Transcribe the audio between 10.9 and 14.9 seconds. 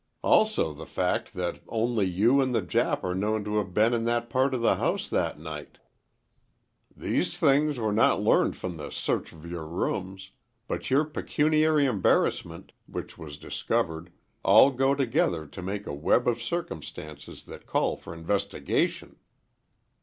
pecuniary embarrassment, which was discovered, all